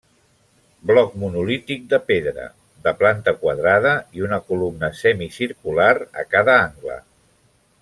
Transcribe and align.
Bloc 0.91 1.11
monolític 1.23 1.83
de 1.91 1.99
pedra, 2.07 2.47
de 2.87 2.95
planta 3.03 3.35
quadrada 3.43 3.93
i 4.21 4.25
una 4.29 4.41
columna 4.49 4.91
semicircular 5.03 5.93
a 6.25 6.27
cada 6.35 6.57
angle. 6.67 6.99